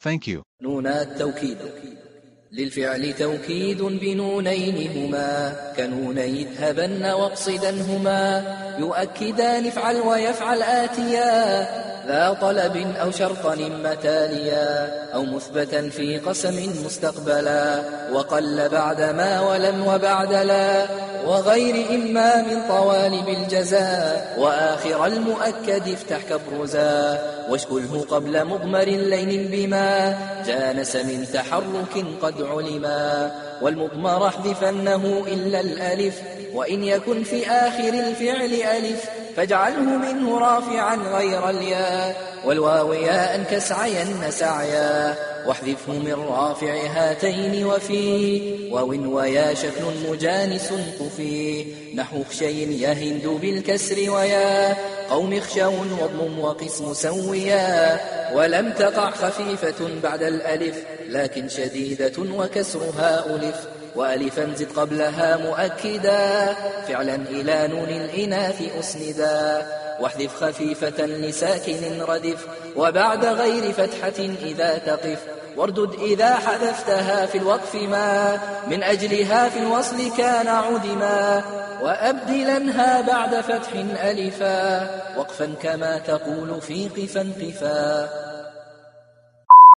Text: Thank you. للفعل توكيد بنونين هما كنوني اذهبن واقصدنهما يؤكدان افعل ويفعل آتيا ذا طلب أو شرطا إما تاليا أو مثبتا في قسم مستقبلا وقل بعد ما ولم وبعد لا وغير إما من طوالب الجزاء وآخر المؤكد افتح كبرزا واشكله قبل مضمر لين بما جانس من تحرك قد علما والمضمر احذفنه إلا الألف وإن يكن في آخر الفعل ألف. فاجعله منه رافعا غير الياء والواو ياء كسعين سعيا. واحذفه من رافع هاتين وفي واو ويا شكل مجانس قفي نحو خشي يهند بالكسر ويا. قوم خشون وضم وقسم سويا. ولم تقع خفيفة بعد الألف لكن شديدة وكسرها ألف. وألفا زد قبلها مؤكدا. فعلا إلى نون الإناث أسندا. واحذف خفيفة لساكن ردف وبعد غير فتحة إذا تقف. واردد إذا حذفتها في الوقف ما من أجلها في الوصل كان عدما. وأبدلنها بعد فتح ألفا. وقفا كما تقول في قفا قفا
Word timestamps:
Thank 0.00 0.26
you. 0.26 0.42
للفعل 2.52 3.14
توكيد 3.18 3.82
بنونين 3.82 4.90
هما 4.96 5.52
كنوني 5.76 6.42
اذهبن 6.42 7.04
واقصدنهما 7.04 8.42
يؤكدان 8.78 9.66
افعل 9.66 9.96
ويفعل 9.96 10.62
آتيا 10.62 11.68
ذا 12.06 12.38
طلب 12.40 12.76
أو 12.76 13.10
شرطا 13.10 13.54
إما 13.54 13.94
تاليا 13.94 14.92
أو 15.14 15.24
مثبتا 15.24 15.88
في 15.88 16.18
قسم 16.18 16.84
مستقبلا 16.84 17.82
وقل 18.12 18.68
بعد 18.68 19.00
ما 19.00 19.40
ولم 19.40 19.86
وبعد 19.86 20.32
لا 20.32 20.86
وغير 21.26 21.94
إما 21.94 22.42
من 22.42 22.68
طوالب 22.68 23.28
الجزاء 23.28 24.36
وآخر 24.38 25.06
المؤكد 25.06 25.88
افتح 25.88 26.20
كبرزا 26.30 27.18
واشكله 27.50 28.04
قبل 28.10 28.44
مضمر 28.44 28.84
لين 28.84 29.48
بما 29.50 30.18
جانس 30.46 30.96
من 30.96 31.26
تحرك 31.32 32.04
قد 32.22 32.37
علما 32.40 33.32
والمضمر 33.62 34.26
احذفنه 34.26 35.24
إلا 35.26 35.60
الألف 35.60 36.22
وإن 36.54 36.84
يكن 36.84 37.22
في 37.22 37.46
آخر 37.46 37.88
الفعل 37.88 38.76
ألف. 38.76 39.17
فاجعله 39.38 39.80
منه 39.80 40.38
رافعا 40.38 40.96
غير 40.96 41.50
الياء 41.50 42.16
والواو 42.44 42.92
ياء 42.92 43.42
كسعين 43.50 44.30
سعيا. 44.30 45.14
واحذفه 45.46 45.92
من 45.92 46.12
رافع 46.28 46.74
هاتين 46.86 47.66
وفي 47.66 48.40
واو 48.72 49.16
ويا 49.16 49.54
شكل 49.54 50.10
مجانس 50.10 50.72
قفي 51.00 51.64
نحو 51.94 52.24
خشي 52.24 52.82
يهند 52.82 53.26
بالكسر 53.26 54.10
ويا. 54.10 54.76
قوم 55.10 55.40
خشون 55.40 55.98
وضم 56.02 56.38
وقسم 56.38 56.94
سويا. 56.94 58.00
ولم 58.34 58.72
تقع 58.72 59.10
خفيفة 59.10 59.88
بعد 60.02 60.22
الألف 60.22 60.76
لكن 61.08 61.48
شديدة 61.48 62.12
وكسرها 62.18 63.26
ألف. 63.26 63.77
وألفا 63.98 64.54
زد 64.56 64.72
قبلها 64.76 65.36
مؤكدا. 65.36 66.54
فعلا 66.88 67.14
إلى 67.14 67.68
نون 67.68 67.88
الإناث 67.88 68.62
أسندا. 68.78 69.66
واحذف 70.00 70.44
خفيفة 70.44 71.06
لساكن 71.06 72.02
ردف 72.02 72.46
وبعد 72.76 73.24
غير 73.26 73.72
فتحة 73.72 74.18
إذا 74.42 74.78
تقف. 74.78 75.18
واردد 75.56 75.90
إذا 76.00 76.34
حذفتها 76.34 77.26
في 77.26 77.38
الوقف 77.38 77.74
ما 77.74 78.38
من 78.66 78.82
أجلها 78.82 79.48
في 79.48 79.58
الوصل 79.58 80.16
كان 80.18 80.46
عدما. 80.46 81.42
وأبدلنها 81.82 83.00
بعد 83.00 83.40
فتح 83.40 83.72
ألفا. 84.04 84.90
وقفا 85.16 85.54
كما 85.62 85.98
تقول 85.98 86.60
في 86.60 86.88
قفا 86.88 87.32
قفا 87.40 88.08